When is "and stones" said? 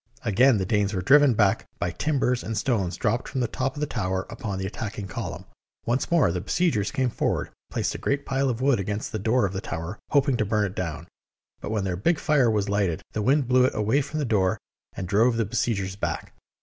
2.43-2.97